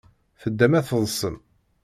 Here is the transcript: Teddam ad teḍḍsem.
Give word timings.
Teddam 0.41 0.73
ad 0.79 0.83
teḍḍsem. 0.85 1.35